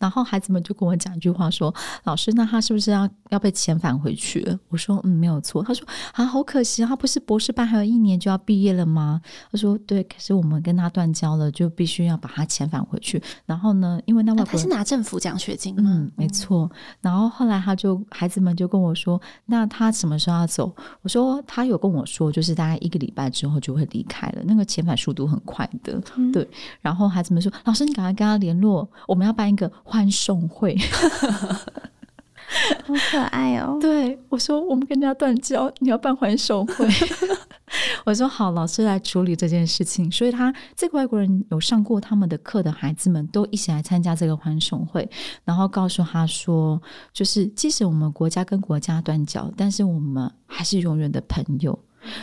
[0.00, 1.72] 然后孩子们就跟我讲一句话说
[2.04, 9.20] ：“老师，那他是不是要要被遣返回去？”我说：“嗯，没有错。”他说：“啊，好可惜，他不是博士班还有一年就要毕业了吗？”
[9.52, 13.22] 他说：“对，可是我们跟他断交了，就必须要把他遣返回去。
[13.44, 15.82] 然后呢，因为那外国、啊、他是拿政府奖学金吗？
[15.92, 16.70] 嗯，没错。
[17.02, 24.42] 然后后来他就孩子们就跟我说：‘那他什么时候要走？’我说：‘他有跟我说，就是大概一个礼拜之后就会离开了。
[24.44, 26.00] 那个遣返速度很快的。’
[26.32, 26.48] 对。
[26.80, 30.76] 然后孩子们说：‘老师，你赶快跟他联络，我们要办一个。’欢送会，
[32.86, 33.76] 好可爱哦！
[33.82, 36.86] 对，我说，我们跟人家断交，你要办欢送会。
[38.06, 40.08] 我说好，老师来处理这件事情。
[40.10, 45.08] 所以他这个外国人有上过他们的课的孩子们都一起来参加这个欢送会，
[45.44, 46.80] 然后告诉他说，
[47.12, 51.76] 就是即使我们国家跟国家断交，但是我们还是永远的朋友。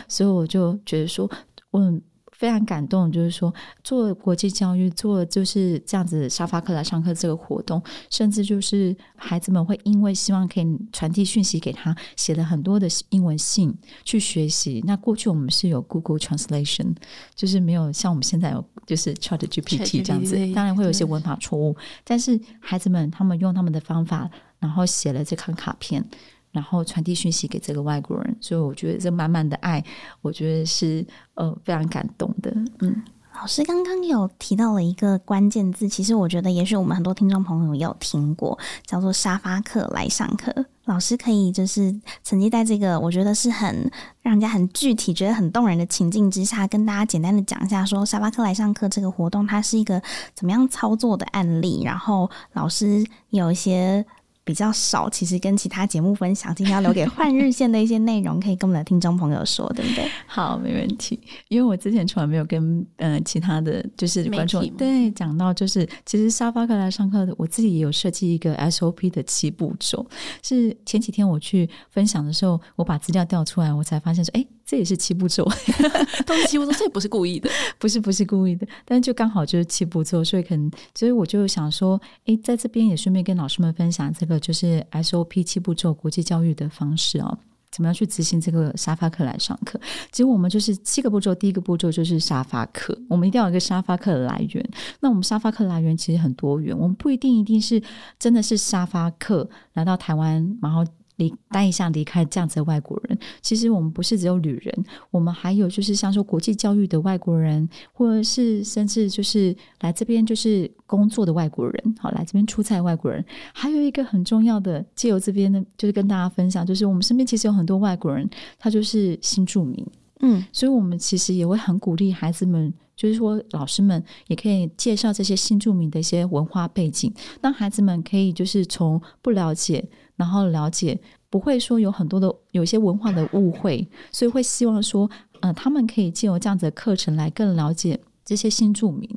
[0.08, 1.30] 所以我就觉得说，
[1.70, 2.00] 我。
[2.38, 14.80] 非常感动，就是说做国际教育，做就是这样子沙发课来上课这个活动，甚至就是孩子们会因为希望可以传递讯息给他，写了很多的英文信去学习。
[14.86, 16.94] 那过去我们是有 Google Translation，
[17.34, 26.08] 就是没有像我们现在有就是 ChatGPT 这样子，当然会有一些文法错误，但是孩子们他们用他们的方法，然后写了这张卡片。
[26.50, 29.84] 然后传递讯息给这个外国人，所以我觉得这满满的爱，
[30.22, 32.50] 我觉得是呃非常感动的。
[32.80, 33.02] 嗯，
[33.38, 40.64] 老师刚刚有提到了一个关键字，其实我觉得也许我们很多听众朋友有听过，叫做沙发客来上课。
[40.86, 43.90] 老师可以就是曾经在这个我觉得是很
[44.22, 50.02] 让人家很具体、觉得很动人的情境之下，跟大家简单的讲一下，说沙发客来上课这个活动它是一个
[50.34, 54.04] 怎么样操作的案例，然后老师有一些。
[54.48, 60.08] 比较少，其实跟其他节目分享，今天要留给换日线的一些内容，可以跟我们的听众朋友说，对不对？
[60.26, 61.20] 好，没问题。
[61.48, 70.06] 因为我之前从来没有跟呃其他的就是观众对讲到，就是其实沙发客来上课的，我自己也有设计一个 SOP 的七步骤。
[70.42, 74.46] 是前几天我去分享的时候，我把资料调出来，我才发现说，哎。
[74.70, 75.42] 这也是七步骤，
[76.26, 77.48] 都是七步骤，这也不是故意的，
[77.80, 87.38] 不是不是故意的，但是就刚好就是七步骤，所以可能，所以我就想说，诶，在这边也顺便跟老师们分享这个就是 SOP 七步骤国际教育的方式哦，
[87.70, 89.80] 怎么样去执行这个沙发课来上课？
[90.12, 94.70] 其实我们就是七个步骤，第一个步骤就是沙发课，我们一定要有一个沙发课的来源。
[95.00, 97.82] 那我们沙发课来源其实很多元，我们不一定一定是
[98.18, 100.84] 真的是沙发课来到台湾，然后。
[101.18, 103.16] 离待一下离开这样子的外国人。
[103.40, 113.24] 其实我们不是只有旅人，我们还有就是像说国际教育的外国人，或者是甚至就是来这边就是工作的外国人，好，来这边出差的外国人。
[113.52, 118.28] 还有一个很重要的，借由这边呢，就是跟大家分享，就是我们身边其实有很多外国人，
[118.58, 119.86] 他就是新住民。
[120.20, 130.98] 嗯，所以我们其实也会很鼓励孩子们，就是说老师们也可以介绍这些新住民的一些文化背景，让孩子们可以就是从不了解，然后了解，
[131.30, 135.08] 不会说有很多的有些文化的误会，所以会希望说，
[135.40, 137.98] 呃，他们可以借由这样子的课程来更了解。
[138.28, 139.08] 这些新住民，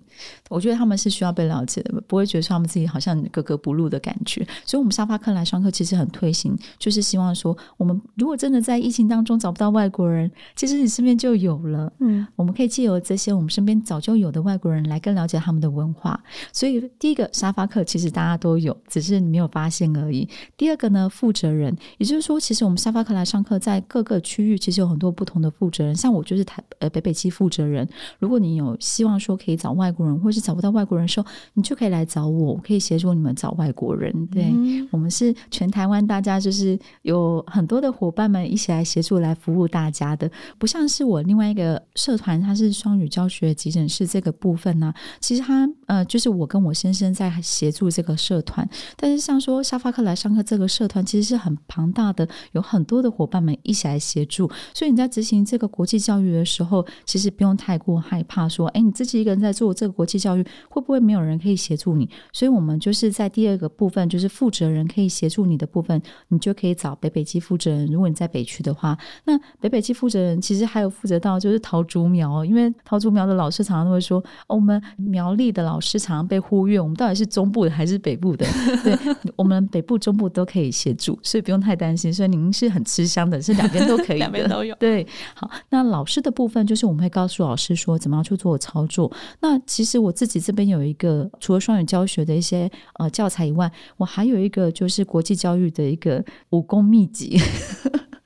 [0.50, 4.41] 我觉得他们是需要被了解的，不会觉得说他们自己好像格格不入的感觉。
[4.65, 11.91] 所以，我们沙发客来上课其实很推行，就是希望说，我们如果真的在疫情当中找不到外国人，其实你身边就有了。
[12.00, 16.17] 嗯，我们可以借由这些我们身边早就有的外国人来更了解他们的文化。
[16.54, 20.26] 所以，第一个沙发客其实大家都有，只是你没有发现而已。
[20.56, 25.93] 第二个呢，负责人，也就是说，其实我们沙发客来上课，在各个区域其实有很多不同的负责人。
[25.93, 27.86] 像我就是台呃北北区负责人，
[28.17, 28.78] 如果你有。
[29.02, 34.14] 希望说可以找外国人，或是找不到外国人的时候，你就可以来找我，我可以协助你们找外国人。
[34.28, 44.96] 对、嗯、我们是全台湾，大家就是有很多的伙伴们一起来协助来服务大家的，不像是我另外一个社团，它是双语教学急诊室这个部分呢、啊。
[45.20, 58.82] 其实它呃，就是我跟我先生在协助这个社团，但是像说沙发客来上课这个社团，其实是很庞大的，有很多的伙伴们一起来协助，所以你在执行这个国际教育的时候，其实不用太过害怕说，哎。
[58.82, 62.10] 你自己一个人在做这个国际教育，会不会没有人可以协助你？
[62.34, 67.86] 所以，我们就是在第二个部分，就是负责人可以协助你的部分，你就可以找北北基负责人。
[67.86, 78.46] 如果你在北区的话，那北北基负责人其实还有负责到就是桃竹苗，因为桃竹苗的老师常常都会说，哦，我们苗栗的老师常常被忽略，我们到底是中部的还是北部的？
[78.84, 78.98] 对，
[79.36, 82.12] 我们北部、中部都可以协助，所以不用太担心。
[82.13, 84.74] 所以您是很吃香的，是两边都可以， 两边都有。
[84.76, 88.72] 对，好，那老师的部分就是我们会告诉老师说，怎么样去做操。
[88.72, 89.12] 操作。
[89.41, 97.38] 那其实我自己这边有一个，除了双语教学的一些呃教材以外，我还有一个就是国际教育的一个武功秘籍。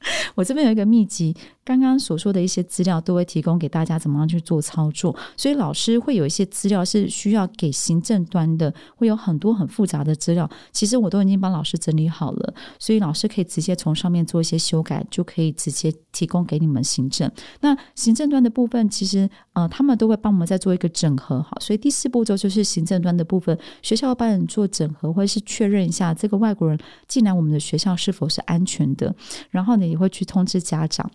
[0.36, 1.36] 我这边有一个秘籍。
[1.64, 5.16] 刚刚所说的一些资料都会提供给大家，怎么样去做操作？
[5.36, 10.48] 所以老师会有一些资料是需要给行政端的，会有很多很复杂的资料。
[10.72, 17.32] 其实我都已经帮老师整理好了，所以老师可以直接从上面做一些修改，就可以直接提供给你们行政。
[17.62, 21.42] 那行政端的部分，其实呃，他们都会帮我们再做一个整合。
[21.42, 29.12] 好，所以第四步骤就是行政端的部分，学校帮你做整合，或者是确认一下这个外国人进来我们的学校是否是安全的。
[29.50, 31.10] 然后呢，也会去通知家长。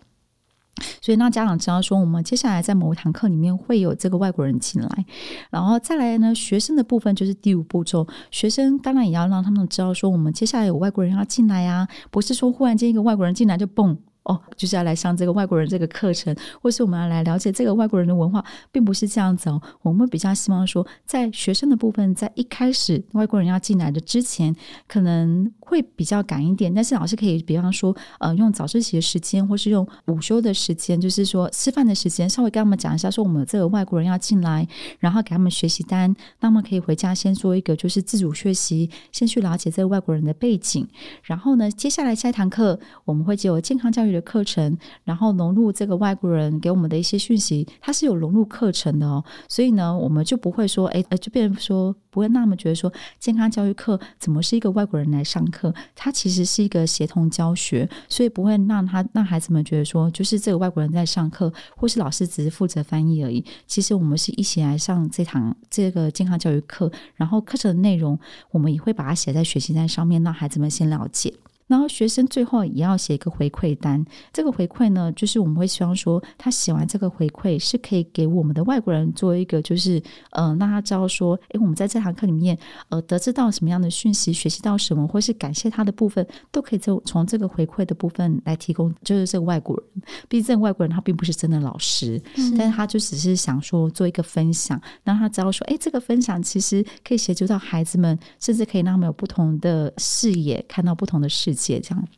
[1.03, 5.05] 所以让家长知道说，我们接下来在某一堂课里面会有这个外国人进来，
[5.51, 8.07] 然后再来呢，学生的部分就是第五步骤。
[8.31, 13.99] 学生当然也要让他们知道说，我们接下来有外国人要进来啊，不是说忽然间一个外国人进来就蹦。
[14.25, 19.61] 哦，就是要来上这个外国人这个课程，或是我们要来了解这个外国人的文化，并不是这样子哦。
[19.81, 24.55] 我们比较希望说，在学生的部分，在一开始外国人要进来的之前，
[24.87, 26.73] 可能会比较赶一点。
[26.75, 34.67] 但是老师可以，比方说，呃，用早自习的时间，或是用午休的时间，就是说吃饭的时间，稍微跟他们讲一下，说我们这个外国人要进来，
[34.99, 40.87] 然后给他们学习单，那么可以回家先做一个就是自主学习，先去了解这个外国人的背景。
[41.23, 49.25] 然后呢，接下来下一堂课，我们会借由健康教育的课程，然后融入这个外国人给我们的一些讯息，它是有融入课程的哦。
[49.49, 55.60] 所以呢，我们就不会说，哎，呃，就变成说，不会那么觉得说，健康教育课怎么是一个外国人来上课？
[55.61, 63.45] 课它其实是一个协同教学，所以不会让他让孩子们觉得说，就是这个外国人在上课，或是老师只是负责翻译而已。
[63.67, 68.19] 其实我们是一起来上这堂这个健康教育课，然后课程的内容，
[68.51, 71.35] 我们也会把它写在学习单上面，让孩子们先了解。
[71.71, 80.03] 然后学生最后也要写一个回馈单，这个回馈呢，就是我们会希望说，他写完这个回馈是可以给我们的外国人做一个，就是
[80.33, 88.93] 呃，让他知道说，诶，我们在这堂课里面，呃，得知到什么样的讯息，学习到什么，或是感谢他的部分，都可以从从这个回馈的部分来提供。
[89.05, 101.81] 就是这个外国人，毕竟这个外国人他并不是真的老师，嗯、但是他就只是想说做一个分享，让他知道说，诶，这个分享其实可以协助到孩子们，甚至可以让他们有不同的视野，看到不同的世界。
[101.81, 102.09] 这样。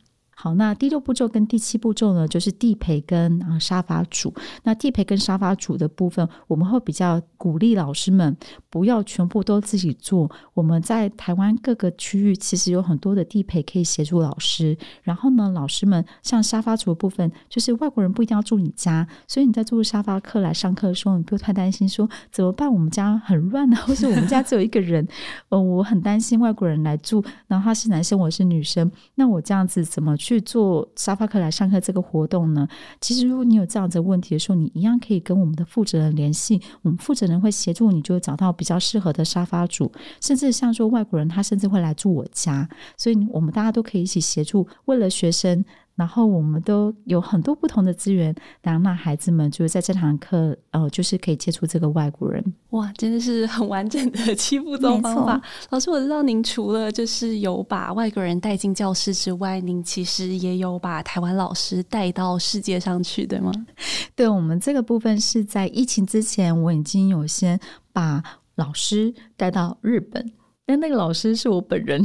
[0.43, 4.33] 好，那第六步骤跟第七步骤呢，就是地陪跟啊沙发主。
[4.63, 8.35] 那地陪跟沙发主的部分，我们会比较鼓励老师们
[8.69, 10.29] 不要全部都自己做。
[10.53, 14.77] 我们在台湾各个区域其实有很多的地陪可以协助老师。
[15.03, 25.07] 然后呢，老师们像沙发主的部分，就是外国人不一定要住你家，所以你在做沙发课来上课的时候，你不用太担心说怎么办，我们家很乱啊， 或是我们家只有一个人，
[25.47, 30.32] 呃，我很担心外国人来住，然后他是男生，我是女生，那我这样子怎么去？
[30.33, 32.67] 去做沙发客来上课这个活动呢？
[32.99, 39.91] 其实如果你有这样子的问题的时候，你一样可以跟我们的负责人联系，我们负责人会协助你，就找到比较适合的沙发主，
[40.21, 42.67] 甚至像说外国人，他甚至会来住我家，
[42.97, 45.63] 所以我们大家都可以一起协助，为了学生。
[45.95, 52.43] 然后我们都有很多不同的资源，然后让孩子们就是在这堂课，呃，就是可以接触这个外国人。
[52.71, 55.41] 哇，真的是很完整的 七步骤方法。
[55.69, 63.51] 老师，我知道您除了就是有把外国人带进教室之外，您其实也有把台湾老师带到世界上去，对吗？
[64.15, 67.59] 对，我们这个部分是在疫情之前，我已经有先
[67.91, 68.23] 把
[68.55, 70.31] 老师带到日本，
[70.65, 72.03] 但那个老师是我本人。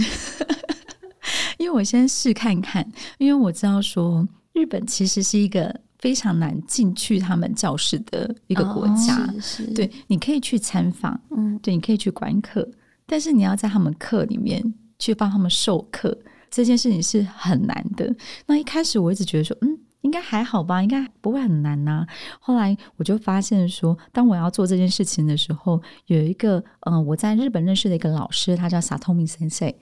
[1.59, 9.17] 因为我先试看看，因为我知道说日本其实是一个非常难进去他们教室的一个国家。
[9.19, 12.67] 哦、是是对，你可以去参访，嗯，对，你可以去观课，
[13.07, 14.63] 但是你要在他们课里面
[14.99, 16.17] 去帮他们授课，
[16.51, 18.15] 这件事情是很难的。
[18.47, 22.07] 那一开始我一直觉得说，嗯，应该还好吧，应该不会很难呐、啊。
[22.39, 29.75] 后来我就发现说，当我要做这件事情的时候，有一个嗯、呃，我在日本认识的一个老师，他叫 Satomi Sensei。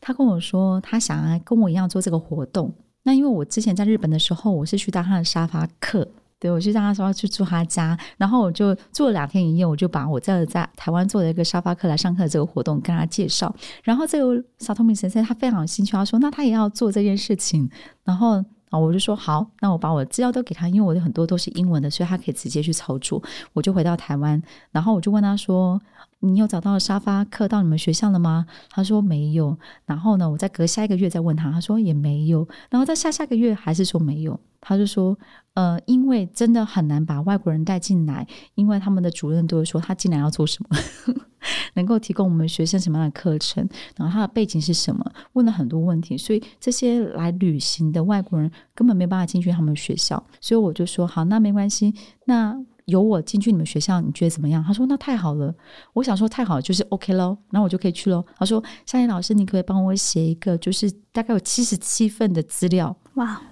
[0.00, 2.72] 他跟我说，他想要跟我一样做这个活动。
[3.02, 6.06] 那因为我之前在日本的时候，我是去当他的沙发客，
[6.38, 13.54] 对，我去当他说要去住他家，然后我就住了两天一夜，我就把我在在台湾做的一个沙发客来上课这个活动跟他介绍。
[13.82, 17.68] 然后这个小透明先生他非常有兴趣，他说那他也要做这件事情。
[18.04, 23.22] 然后啊，我就说好，那我把我的资料都给他，因为我的很多都是英文的，所以他可以直接去操作。
[23.52, 24.42] 我就回到台湾，
[24.72, 25.78] 然后我就问他说。
[26.22, 28.44] 你有找到沙发客到你们学校了吗？
[28.68, 29.56] 他说没有。
[29.86, 32.46] 然后呢，我再隔下一个月再问他，他说也没有。
[32.68, 34.38] 然后在下下个月还是说没有。
[34.60, 35.16] 他就说，
[35.60, 40.78] 呃，因为真的很难把外国人带进来，因为他们的主任都会说他进来要做什么，
[41.76, 45.04] 能够提供我们学生什么样的课程，然后他的背景是什么，
[45.34, 50.24] 问了很多问题，所以这些来旅行的外国人根本没办法进去他们学校。
[50.40, 51.94] 所以我就说好，那没关系，
[52.24, 52.56] 那。
[52.86, 54.64] 有我进去你们学校，你觉得怎么样？
[54.64, 55.54] 他说那太好了。
[55.92, 58.24] 我想说太好了，就是 OK 喽，那我就可以去喽。
[58.36, 63.42] 他说夏妍老师，你可，可以帮我写一个，就是大概有七十七份的资料，哇，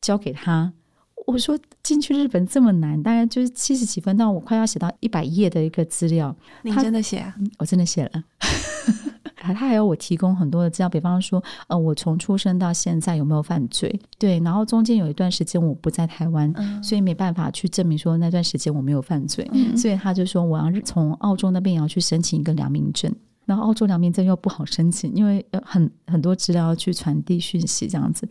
[0.00, 0.72] 交给他。
[1.28, 6.34] 我说进去日本这么难，大概就是七十几分，但我快要写到一百页的一个资料。
[6.62, 7.34] 你真的写啊？
[7.58, 8.24] 我真的写了。
[9.36, 14.00] 他还要我提供很多的资料，比方说，呃，我从出生到现在有没有犯罪？
[14.18, 19.46] 对，然后中间有一段时间我不在台湾，嗯、所以没办法去证明说那段时间我没有犯罪。
[19.52, 23.14] 嗯、所以他就说我要从澳洲那边也要去申请一个良民证，
[23.44, 28.26] 然后澳洲良民证又不好申请，因为很很多资料要去传递讯息这样子。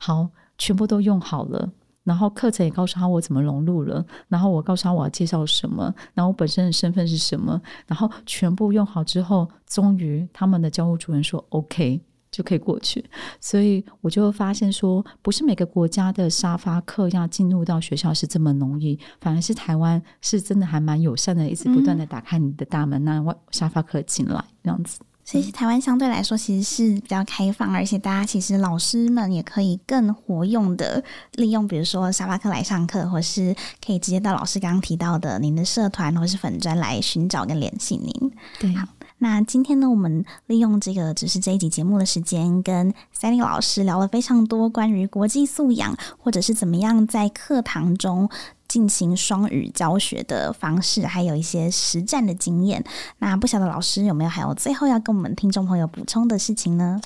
[0.00, 0.28] 好，
[0.58, 1.70] 全部都用好了。
[2.04, 12.00] 然后课程也告诉他我怎么融入了，然后我告诉他我要介绍什么，然后我本身的身份是什么，然后全部用好之后，终于他们的教务主任说 OK
[12.30, 13.04] 就可以过去，
[13.40, 24.98] 所以我就发现说，不是每个国家的沙发客要进入到学校是这么容易，反而是台湾是真的还蛮友善的，一直不断的打开你的大门，那外沙发客进来这样子。
[25.24, 31.02] 所以台湾相对来说其实是比较开放，而且大家其实老师们也可以更活用的
[31.36, 38.32] 利用，比如说沙巴克来上课，或是可以直接到老师刚刚提到的您的社团或是粉专来寻找跟联系您。
[38.60, 38.86] 对，好，
[39.24, 48.28] 那今天呢，我们利用这个只是这一集节目的时间，跟 Sally 老师聊了非常多关于国际素养，或者是怎么样在课堂中。
[48.66, 52.82] 进行双语教学的方式，还有一些实战的经验。
[53.18, 57.00] 那不晓得老师有没有还有最后要跟我们听众朋友补充的事情呢？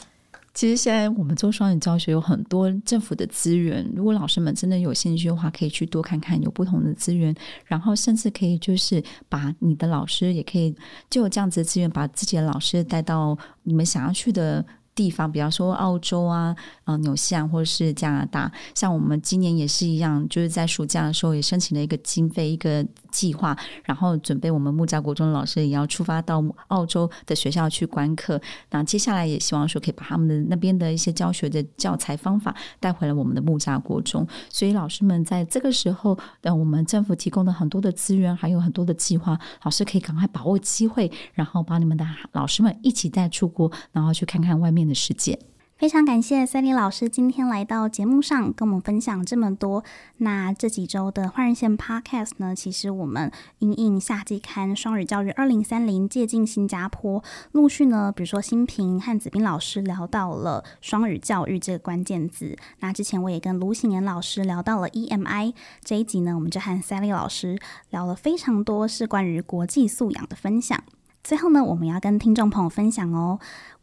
[0.58, 7.32] 其实现在我们做双语教学有很多政府的资源，如果老师们真的有兴趣的话，可以去多看看有不同的资源，
[7.64, 10.74] 然后甚至可以就是把你的老师也可以
[11.08, 14.66] 就有这样子的资源，把自己的老师带到你们想要去的
[14.98, 28.40] 地方，比方说澳洲啊、呃、纽西兰或者是加拿大，像我们今年也是一样，就是在暑假的时候也申请了一个经费，一个计划，然后准备我们木栅国中的老师也要出发到澳洲的学校去观课。
[28.70, 34.26] 那接下来也希望说可以把他们的那边的一些教学的教材方法带回来我们的木栅国中。
[34.48, 45.38] 所以老师们在这个时候，呃，我们政府提供的很多的资源，还有很多的计划，老师可以赶快把握机会，然后把你们的老师们一起带出国，然后去看看外面的世界。
[45.76, 49.84] 非常感谢 Sally 老师今天来到节目上跟我们分享这么多。
[50.16, 53.30] 那这几周的换日线 Podcast 呢，其实我们
[53.60, 57.22] 因应夏季刊双语教育二零三零借镜新加坡，
[57.52, 62.58] 陆续呢，比如说新平和子斌老师聊到了双语教育这个关键字。
[62.80, 65.54] 那之前我也跟卢喜年老师聊到了 EMI。
[65.84, 67.56] 这一集呢，我们就和塞利老师
[67.90, 70.82] 聊了非常多是关于国际素养的分享。
[71.22, 73.38] 最后呢，我们要跟听众朋友分享哦。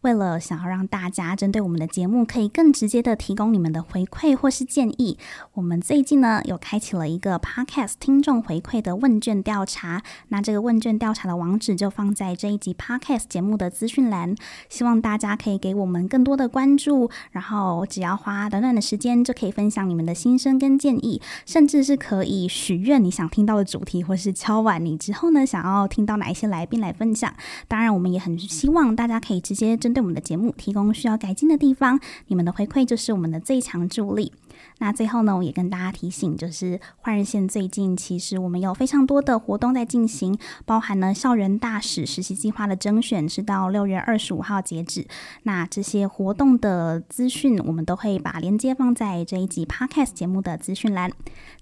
[0.06, 5.18] 为了想要让大家针对我们的节目可以更直接的提供你们的回馈或是建议，
[5.56, 10.04] 我们最近呢有开启了一个 Podcast 听众回馈的问卷调查。
[10.28, 14.36] 那这个问卷调查的网址就放在这一集 Podcast 节目的资讯栏，
[14.70, 17.10] 希望大家可以给我们更多的关注。
[17.32, 27.34] 然后只要花短短的时间就可以分享你们的心声跟建议，甚至是可以许愿你想听到的主题，或是敲碗你之后呢想要听到哪一些来宾来分享。
[27.68, 34.34] 当然，我们也很希望大家可以直接针对我们的节目提供需要改进的地方，你们的回馈就是我们的最强助力。
[34.80, 45.08] 那最后呢，我也跟大家提醒，就是换日线最近其实我们有非常多的活动在进行，包含了校园大使实习计划的甄选是到六月二十五号截止。
[45.44, 51.12] 那这些活动的资讯，我们都会把链接放在这一集 Podcast 节目的资讯栏。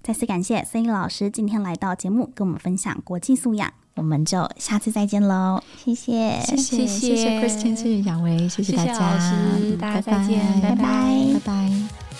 [0.02, 3.72] 再次感谢 Cindy 老师今天来到节目，跟我们分享国际素养。
[3.96, 11.34] 我们就下次再见喽，谢谢，谢谢，谢谢 Christine，谢谢杨维，谢谢大家，谢谢老师，大家再见，拜拜，拜拜。
[11.34, 12.13] 拜拜。